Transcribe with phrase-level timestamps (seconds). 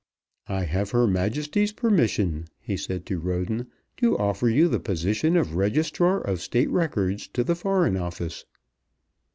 [0.49, 3.67] "I have Her Majesty's permission," he said to Roden,
[3.97, 8.45] "to offer you the position of Registrar of State Records to the Foreign Office."